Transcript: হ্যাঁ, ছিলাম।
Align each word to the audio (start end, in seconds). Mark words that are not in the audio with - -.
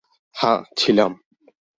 হ্যাঁ, 0.35 0.59
ছিলাম। 0.77 1.11